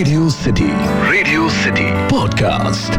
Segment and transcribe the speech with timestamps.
[0.00, 0.68] Radio city
[1.10, 2.92] radio city podcast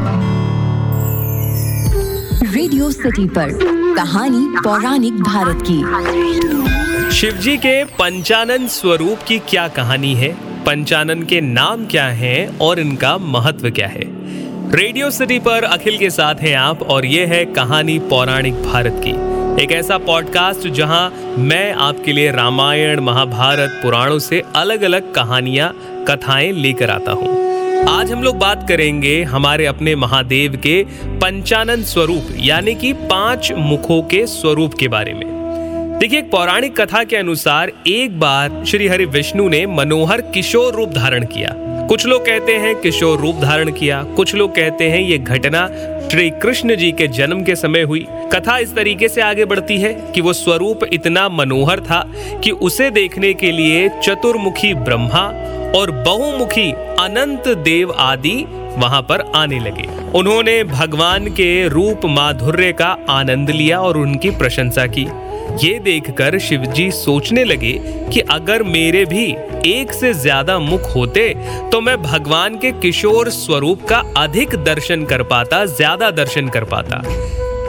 [2.56, 3.50] radio city पर
[3.96, 5.78] कहानी पौराणिक भारत की।
[7.12, 10.30] शिवजी के पंचानन स्वरूप की क्या कहानी है?
[10.64, 14.04] पंचानन के नाम क्या हैं और इनका महत्व क्या है?
[14.76, 19.41] रेडियो सिटी पर अखिल के साथ हैं आप और ये है कहानी पौराणिक भारत की।
[19.60, 25.74] एक ऐसा पॉडकास्ट जहाँ मैं आपके लिए रामायण, महाभारत, पुराणों से अलग अलग कहानियाँ,
[26.08, 27.30] कथाएँ लेकर आता हूँ।
[27.90, 34.02] आज हम लोग बात करेंगे हमारे अपने महादेव के पंचानन स्वरूप, यानी कि पाँच मुखों
[34.02, 35.26] के स्वरूप के बारे में।
[36.00, 40.90] देखिए, एक पौराणिक कथा के अनुसार एक बार श्री हरि विष्णु ने मनोहर किशोर रूप
[40.90, 41.56] धारण किया।
[41.88, 45.68] कुछ लोग कहते हैं किशोर रूप धारण किया, कुछ लोग कहते हैं ये घटना
[46.12, 49.94] श्री कृष्ण जी के जन्म के समय हुई। कथा इस तरीके से आगे बढ़ती है
[49.94, 52.02] कि वो स्वरूप इतना मनोहर था
[52.44, 55.22] कि उसे देखने के लिए चतुर्मुखी ब्रह्मा
[55.80, 58.36] और बहुमुखी अनंत देव आदि
[58.78, 64.88] वहाँ पर आने लगे। उन्होंने भगवान के रूप माधुर्य का आनंद लिया और उनकी प्रशंसा
[64.88, 65.06] की।
[65.60, 67.72] ये देखकर शिवजी सोचने लगे
[68.14, 69.26] कि अगर मेरे भी
[69.66, 71.28] एक से ज़्यादा मुख होते
[71.72, 77.02] तो मैं भगवान के किशोर स्वरूप का अधिक दर्शन कर पाता, ज़्यादा दर्शन कर पाता।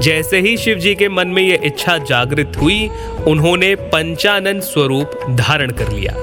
[0.01, 2.89] जैसे ही शिव जी के मन में यह इच्छा जागृत हुई,
[3.27, 6.15] उन्होंने पंचानन स्वरूप धारण कर लिया।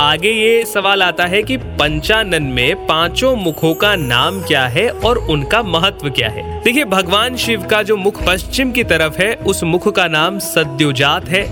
[0.00, 5.18] आगे ये सवाल आता है कि पंचानन में पाँचों मुखों का नाम क्या है और
[5.18, 6.62] उनका महत्व क्या है?
[6.62, 11.28] देखिए, भगवान शिव का जो मुख पश्चिम की तरफ़ है, उस मुख का नाम सद्योजात
[11.28, 11.44] है।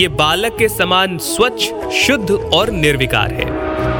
[0.00, 3.93] ये बालक के समान स्वच्छ, शुद्ध और निर्विकार है।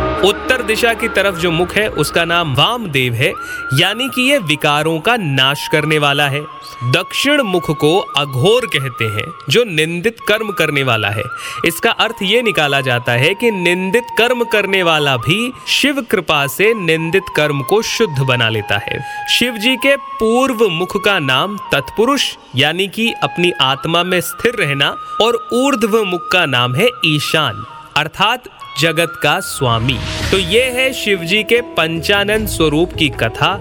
[0.67, 3.33] दिशा की तरफ़ जो मुख है, उसका नाम वामदेव है,
[3.75, 6.41] यानी कि ये विकारों का नाश करने वाला है।
[6.85, 11.23] दक्षिण मुख को अघोर कहते हैं, जो निंदित कर्म करने वाला है।
[11.65, 16.75] इसका अर्थ ये निकाला जाता है कि निंदित कर्म करने वाला भी शिव कृपा से
[16.75, 22.37] निंदित कर्म को शुद्ध बना लेता है। शिव जी के पूर्व मुख का नाम तत्पुरुष,
[22.57, 28.45] यानी कि अपनी आत्मा में स्थिर रहना, और ऊर्ध्व मुख का नाम है ईशान। अर्थात
[28.81, 29.99] जगत का स्वामी।
[30.31, 33.53] तो ये है शिवजी के पंचानन स्वरूप की कथा,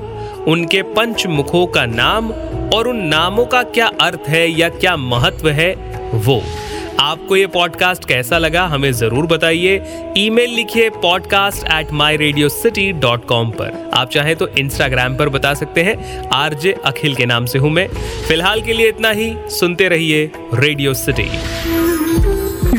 [0.47, 2.31] उनके पंच मुखों का नाम
[2.73, 5.73] और उन नामों का क्या अर्थ है या क्या महत्व है,
[6.15, 6.41] वो।
[6.99, 9.81] आपको ये पॉडकास्ट कैसा लगा हमें ज़रूर बताइए।
[10.17, 15.29] ईमेल लिखिए podcast at my radio city dot com पर। आप चाहें तो इंस्टाग्राम पर
[15.29, 17.87] बता सकते हैं। आरजे अखिल के नाम से हूँ मैं।
[18.27, 21.29] फ़िलहाल के लिए इतना ही। सुनते रहिए रेडियो सिटी